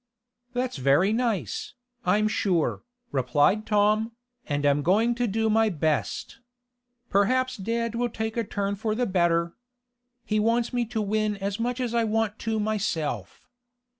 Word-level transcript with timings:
"That's 0.53 0.77
very 0.77 1.13
nice, 1.13 1.75
I'm 2.07 2.27
sure," 2.27 2.81
replied 3.11 3.67
Tom, 3.67 4.13
"and 4.47 4.65
I'm 4.65 4.81
going 4.81 5.13
to 5.13 5.27
do 5.27 5.47
my 5.47 5.69
best. 5.69 6.39
Perhaps 7.11 7.57
dad 7.57 7.93
will 7.93 8.09
take 8.09 8.35
a 8.35 8.43
turn 8.43 8.73
for 8.75 8.95
the 8.95 9.05
better. 9.05 9.53
He 10.25 10.39
wants 10.39 10.73
me 10.73 10.85
to 10.85 11.03
win 11.03 11.37
as 11.37 11.59
much 11.59 11.79
as 11.79 11.93
I 11.93 12.03
want 12.05 12.39
to 12.39 12.59
myself. 12.59 13.47